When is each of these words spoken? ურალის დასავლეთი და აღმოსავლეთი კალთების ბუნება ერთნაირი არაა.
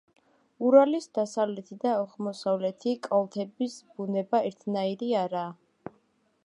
ურალის 0.67 1.07
დასავლეთი 1.17 1.77
და 1.83 1.91
აღმოსავლეთი 1.97 2.95
კალთების 3.07 3.75
ბუნება 3.99 4.43
ერთნაირი 4.51 5.13
არაა. 5.27 5.97